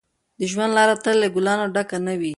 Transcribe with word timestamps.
د 0.39 0.41
ژوند 0.51 0.71
لاره 0.77 0.95
تل 1.03 1.15
له 1.23 1.27
ګلانو 1.35 1.65
ډکه 1.75 1.97
نه 2.05 2.13
وي. 2.19 2.29